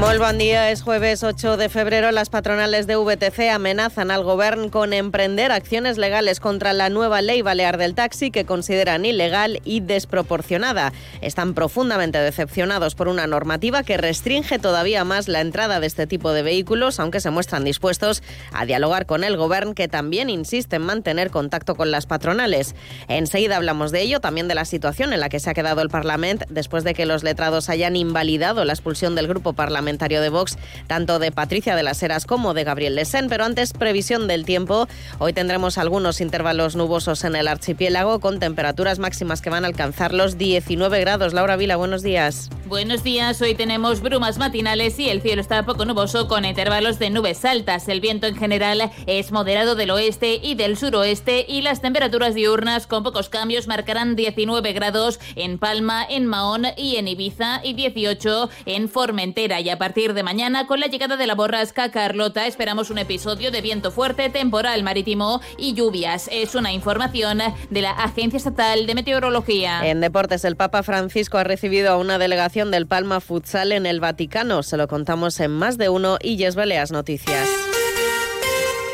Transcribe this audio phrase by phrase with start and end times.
[0.00, 2.10] Muy buen día, es jueves 8 de febrero.
[2.10, 7.42] Las patronales de VTC amenazan al gobierno con emprender acciones legales contra la nueva ley
[7.42, 10.94] balear del taxi que consideran ilegal y desproporcionada.
[11.20, 16.32] Están profundamente decepcionados por una normativa que restringe todavía más la entrada de este tipo
[16.32, 18.22] de vehículos, aunque se muestran dispuestos
[18.54, 22.74] a dialogar con el gobierno que también insiste en mantener contacto con las patronales.
[23.08, 25.90] Enseguida hablamos de ello, también de la situación en la que se ha quedado el
[25.90, 30.58] Parlamento después de que los letrados hayan invalidado la expulsión del grupo parlamentario de Vox,
[30.86, 33.28] tanto de Patricia de las Heras como de Gabriel Lesen.
[33.28, 34.88] Pero antes, previsión del tiempo.
[35.18, 40.12] Hoy tendremos algunos intervalos nubosos en el archipiélago con temperaturas máximas que van a alcanzar
[40.12, 41.32] los 19 grados.
[41.32, 42.50] Laura Vila, buenos días.
[42.70, 47.10] Buenos días, hoy tenemos brumas matinales y el cielo está poco nuboso con intervalos de
[47.10, 47.88] nubes altas.
[47.88, 52.86] El viento en general es moderado del oeste y del suroeste y las temperaturas diurnas
[52.86, 58.48] con pocos cambios marcarán 19 grados en Palma, en Mahón y en Ibiza y 18
[58.66, 59.60] en Formentera.
[59.60, 63.50] Y a partir de mañana, con la llegada de la borrasca Carlota, esperamos un episodio
[63.50, 66.28] de viento fuerte, temporal marítimo y lluvias.
[66.30, 69.80] Es una información de la Agencia Estatal de Meteorología.
[69.82, 74.00] En deportes, el Papa Francisco ha recibido a una delegación del Palma Futsal en el
[74.00, 74.62] Vaticano.
[74.62, 77.48] Se lo contamos en más de uno y Yes Baleas Noticias.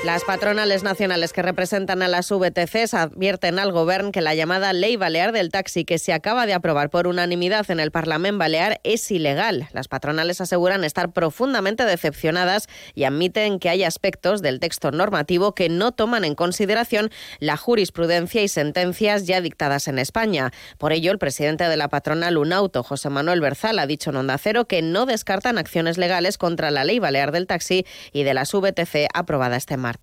[0.07, 4.95] Las patronales nacionales que representan a las VTCs advierten al Gobierno que la llamada Ley
[4.95, 9.11] Balear del Taxi, que se acaba de aprobar por unanimidad en el Parlamento Balear, es
[9.11, 9.69] ilegal.
[9.73, 15.69] Las patronales aseguran estar profundamente decepcionadas y admiten que hay aspectos del texto normativo que
[15.69, 20.53] no toman en consideración la jurisprudencia y sentencias ya dictadas en España.
[20.79, 24.39] Por ello, el presidente de la patronal UNAUTO, José Manuel Berzal, ha dicho en Onda
[24.39, 28.53] Cero que no descartan acciones legales contra la Ley Balear del Taxi y de las
[28.53, 29.96] VTC aprobada este martes.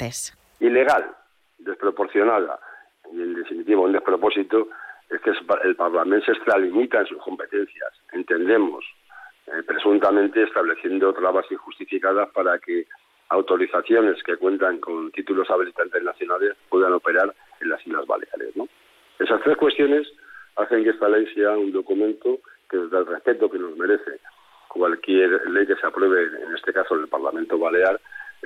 [0.59, 1.15] Ilegal,
[1.59, 2.59] desproporcionada
[3.11, 4.69] y en definitiva un despropósito
[5.09, 5.31] es que
[5.63, 8.83] el Parlamento se extralimita en sus competencias, entendemos,
[9.47, 12.87] eh, presuntamente estableciendo trabas injustificadas para que
[13.29, 18.55] autorizaciones que cuentan con títulos habilitantes nacionales puedan operar en las Islas Baleares.
[18.55, 18.67] ¿no?
[19.19, 20.07] Esas tres cuestiones
[20.55, 22.39] hacen que esta ley sea un documento
[22.69, 24.19] que desde el respeto que nos merece
[24.67, 27.99] cualquier ley que se apruebe, en este caso en el Parlamento Balear,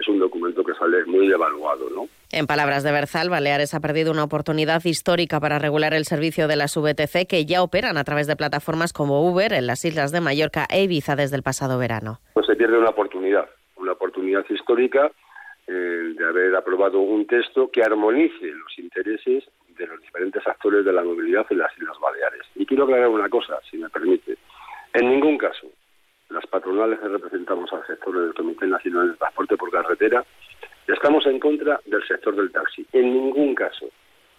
[0.08, 2.08] es un documento que sale muy devaluado, ¿no?
[2.32, 6.56] En palabras de Berzal, Baleares ha perdido una oportunidad histórica para regular el servicio de
[6.56, 10.22] las VTC que ya operan a través de plataformas como Uber en las islas de
[10.22, 12.20] Mallorca e Ibiza desde el pasado verano.
[12.34, 13.48] Pues se pierde una oportunidad,
[13.78, 15.12] una oportunidad histórica
[15.68, 19.44] eh, de haber aprobado un texto que armonice los intereses
[19.78, 22.44] de los diferentes actores de la movilidad en las Islas Baleares.
[22.56, 24.38] Y quiero aclarar una cosa, si me permite.
[24.94, 25.68] En ningún caso
[26.30, 30.26] las patronales que representamos al sector del Comité Nacional de Transporte por Carretera,
[30.88, 32.86] estamos en contra del sector del taxi.
[32.94, 33.88] En ningún caso.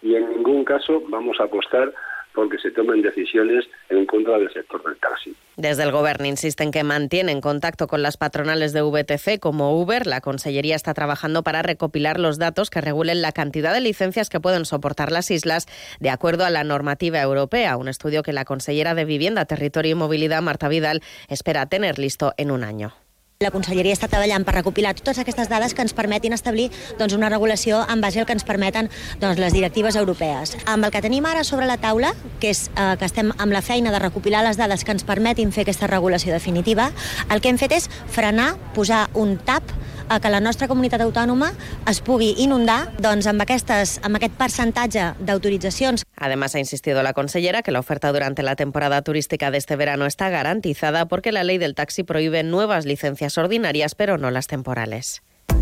[0.01, 1.93] Y en ningún caso vamos a apostar
[2.39, 5.35] porque se tomen decisiones en contra del sector del taxi.
[5.57, 10.07] Desde el Gobierno insisten que mantienen contacto con las patronales de VTC como Uber.
[10.07, 14.39] La Consellería está trabajando para recopilar los datos que regulen la cantidad de licencias que
[14.39, 15.65] pueden soportar las islas
[15.99, 19.95] de acuerdo a la normativa europea, un estudio que la consellera de Vivienda, Territorio y
[19.95, 22.93] Movilidad, Marta Vidal, espera tener listo en un año.
[23.39, 26.65] La Conselleria està treballant per recopilar totes aquestes dades que ens permetin establir
[26.99, 28.89] doncs, una regulació en base al que ens permeten
[29.21, 30.57] doncs, les directives europees.
[30.67, 32.11] Amb el que tenim ara sobre la taula,
[32.43, 35.55] que és eh, que estem amb la feina de recopilar les dades que ens permetin
[35.55, 36.89] fer aquesta regulació definitiva,
[37.31, 39.71] el que hem fet és frenar, posar un tap
[40.09, 41.53] a que la nostra comunitat autònoma
[41.89, 46.03] es pugui inundar doncs, amb, aquestes, amb aquest percentatge d'autoritzacions.
[46.17, 50.05] Además, ha insistido la consellera que la oferta durante la temporada turística de este verano
[50.05, 55.21] está garantizada porque la ley del taxi prohíbe nuevas licencias ordinarias, pero no las temporales.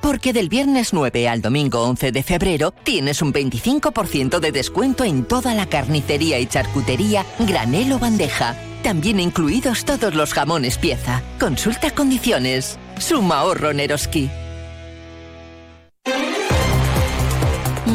[0.00, 5.24] Porque del viernes 9 al domingo 11 de febrero tienes un 25% de descuento en
[5.24, 8.56] toda la carnicería y charcutería, granel o bandeja.
[8.82, 11.22] También incluidos todos los jamones pieza.
[11.40, 12.78] Consulta condiciones.
[12.98, 14.30] Suma ahorro Neroski.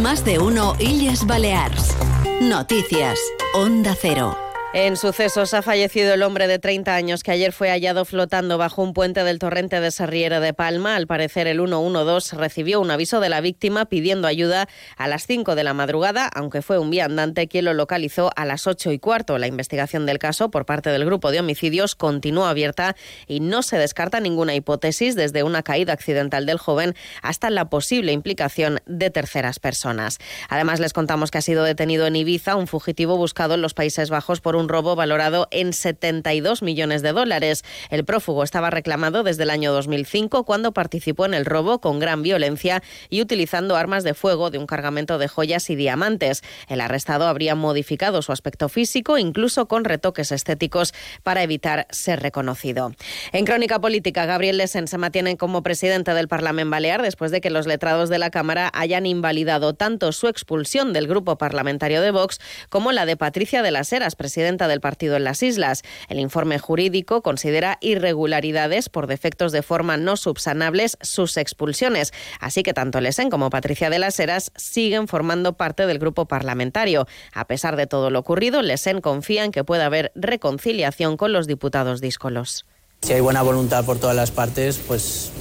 [0.02, 1.96] Más de uno Illes Balears.
[2.42, 3.18] Noticias.
[3.54, 4.43] Onda Cero.
[4.76, 8.82] En sucesos ha fallecido el hombre de 30 años que ayer fue hallado flotando bajo
[8.82, 10.96] un puente del torrente de Sarriera de Palma.
[10.96, 14.68] Al parecer, el 112 recibió un aviso de la víctima pidiendo ayuda
[14.98, 18.66] a las 5 de la madrugada, aunque fue un viandante quien lo localizó a las
[18.66, 19.38] 8 y cuarto.
[19.38, 22.96] La investigación del caso por parte del grupo de homicidios continúa abierta
[23.28, 28.12] y no se descarta ninguna hipótesis desde una caída accidental del joven hasta la posible
[28.12, 30.18] implicación de terceras personas.
[30.50, 34.10] Además, les contamos que ha sido detenido en Ibiza un fugitivo buscado en los Países
[34.10, 37.64] Bajos por un un robo valorado en 72 millones de dólares.
[37.90, 42.24] El prófugo estaba reclamado desde el año 2005 cuando participó en el robo con gran
[42.24, 46.42] violencia y utilizando armas de fuego de un cargamento de joyas y diamantes.
[46.68, 50.94] El arrestado habría modificado su aspecto físico, incluso con retoques estéticos,
[51.24, 52.94] para evitar ser reconocido.
[53.32, 57.50] En crónica política, Gabriel Lesen se mantiene como presidente del Parlamento Balear después de que
[57.50, 62.40] los letrados de la Cámara hayan invalidado tanto su expulsión del grupo parlamentario de Vox
[62.70, 65.82] como la de Patricia de las Heras, presidenta del partido en las islas.
[66.10, 72.14] El informe jurídico considera irregularidades por defectos de forma no subsanables sus expulsiones.
[72.40, 77.08] Así que tanto Lesen como Patricia de las Heras siguen formando parte del grupo parlamentario.
[77.34, 81.48] A pesar de todo lo ocurrido, Lesen confía en que pueda haber reconciliación con los
[81.48, 82.66] diputados díscolos.
[83.02, 85.32] Si hay buena voluntad por todas las partes, pues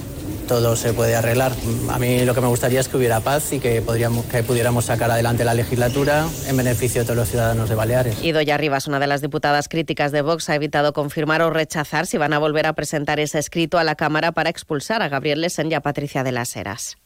[0.47, 1.53] todo se puede arreglar.
[1.91, 5.45] A mí lo que me gustaría es que hubiera paz y que, pudiéramos sacar adelante
[5.45, 8.23] la legislatura en beneficio de todos los ciudadanos de Baleares.
[8.23, 12.07] Y Doña Rivas, una de las diputadas críticas de Vox, ha evitado confirmar o rechazar
[12.07, 15.41] si van a volver a presentar ese escrito a la Cámara para expulsar a Gabriel
[15.41, 17.02] Lesen y a Patricia de las Heras.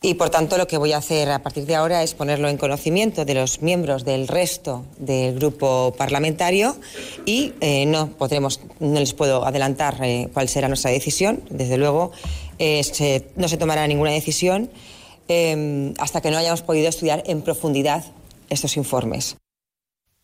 [0.00, 2.56] Y por tanto lo que voy a hacer a partir de ahora es ponerlo en
[2.56, 6.76] conocimiento de los miembros del resto del grupo parlamentario
[7.26, 11.42] y eh, no podremos, no les puedo adelantar eh, cuál será nuestra decisión.
[11.50, 12.12] Desde luego
[12.60, 12.82] eh,
[13.34, 14.70] no se tomará ninguna decisión
[15.98, 18.02] hasta que no hayamos podido estudiar en profundidad
[18.48, 19.36] estos informes.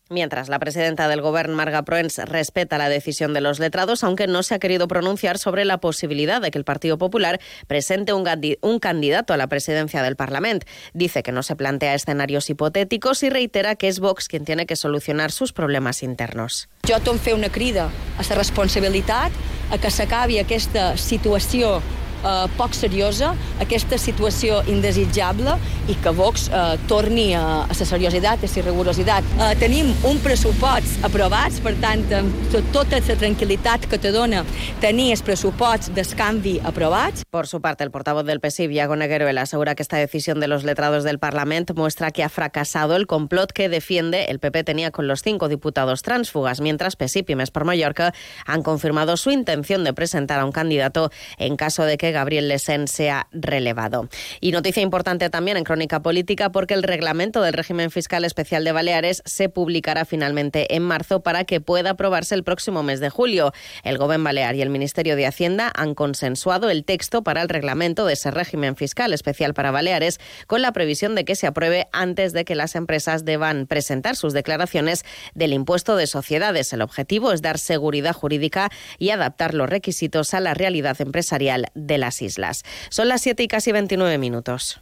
[0.09, 4.43] Mientras la presidenta del Gobierno, Marga Proens, respeta la decisión de los letrados, aunque no
[4.43, 8.23] se ha querido pronunciar sobre la posibilidad de que el Partido Popular presente un,
[8.61, 10.67] un candidato a la presidencia del Parlamento.
[10.93, 14.75] Dice que no se plantea escenarios hipotéticos y reitera que es Vox quien tiene que
[14.75, 16.69] solucionar sus problemas internos.
[16.87, 19.31] Jo tom fer una crida a la responsabilitat,
[19.71, 21.81] a que s'acabi aquesta situació
[22.25, 25.55] eh, poc seriosa, aquesta situació indesitjable
[25.91, 29.31] i que Vox eh, torni a, a la seriositat, a la rigorositat.
[29.35, 34.43] Eh, tenim un pressupost aprovats, per tant, amb tota la tranquil·litat que te dona
[34.81, 37.25] tenir els pressuposts d'escanvi aprovats.
[37.29, 40.63] Por su parte, el portavoz del PSIV, Iago Negueruela, asegura que esta decisión de los
[40.63, 45.07] letrados del Parlamento muestra que ha fracasado el complot que defiende el PP tenía con
[45.07, 48.13] los cinco diputados transfugas, mientras PSIP y Mes por Mallorca
[48.45, 52.87] han confirmado su intención de presentar a un candidato en caso de que Gabriel Lesen
[52.87, 54.09] sea relevado.
[54.41, 58.71] Y noticia importante también en Crónica Política porque el reglamento del régimen fiscal especial de
[58.71, 63.53] Baleares se publicará finalmente en marzo para que pueda aprobarse el próximo mes de julio.
[63.83, 68.05] El Gobierno Balear y el Ministerio de Hacienda han consensuado el texto para el reglamento
[68.05, 72.33] de ese régimen fiscal especial para Baleares con la previsión de que se apruebe antes
[72.33, 75.03] de que las empresas deban presentar sus declaraciones
[75.33, 76.71] del impuesto de sociedades.
[76.73, 81.97] El objetivo es dar seguridad jurídica y adaptar los requisitos a la realidad empresarial de
[81.97, 82.63] la las islas.
[82.89, 84.79] Son las 7 y casi 29 minutos.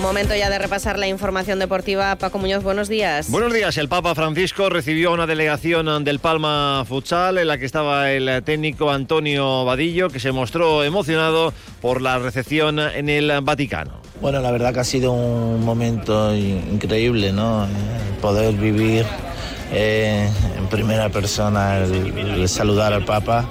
[0.00, 2.16] Momento ya de repasar la información deportiva.
[2.16, 3.30] Paco Muñoz, buenos días.
[3.30, 3.76] Buenos días.
[3.78, 8.90] El Papa Francisco recibió una delegación del Palma Futsal en la que estaba el técnico
[8.90, 14.02] Antonio Vadillo, que se mostró emocionado por la recepción en el Vaticano.
[14.20, 17.66] Bueno, la verdad que ha sido un momento increíble, ¿no?
[18.20, 19.06] Poder vivir
[19.72, 20.28] eh,
[20.58, 23.48] en primera persona el saludar al Papa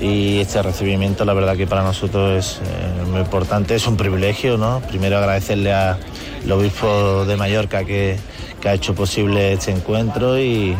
[0.00, 4.56] y este recibimiento la verdad que para nosotros es eh, muy importante, es un privilegio,
[4.56, 4.80] ¿no?
[4.88, 5.98] Primero agradecerle al
[6.50, 8.16] obispo de Mallorca que,
[8.60, 10.74] que, ha hecho posible este encuentro y,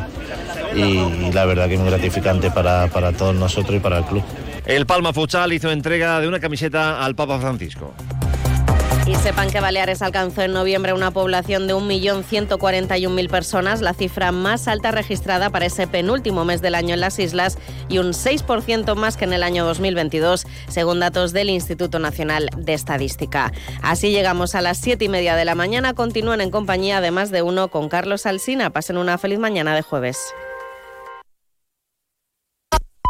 [0.74, 4.22] y, la verdad que es muy gratificante para, para todos nosotros y para el club.
[4.64, 7.92] El Palma Futsal hizo entrega de una camiseta al Papa Francisco.
[9.10, 14.68] Y sepan que Baleares alcanzó en noviembre una población de 1.141.000 personas, la cifra más
[14.68, 19.16] alta registrada para ese penúltimo mes del año en las islas y un 6% más
[19.16, 23.52] que en el año 2022, según datos del Instituto Nacional de Estadística.
[23.82, 25.92] Así llegamos a las 7 y media de la mañana.
[25.92, 28.70] Continúan en compañía de más de uno con Carlos Alsina.
[28.70, 30.32] Pasen una feliz mañana de jueves.